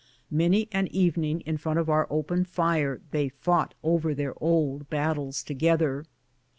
Many 0.31 0.67
an 0.71 0.87
evening 0.87 1.41
in 1.41 1.57
front 1.57 1.77
of 1.77 1.87
our 1.87 2.07
open 2.09 2.43
fire 2.43 3.01
they 3.11 3.29
fought 3.29 3.75
over 3.83 4.15
their 4.15 4.33
old 4.41 4.89
battles 4.89 5.43
together. 5.43 6.05